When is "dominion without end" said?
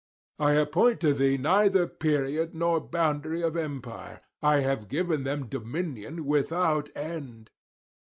5.45-7.51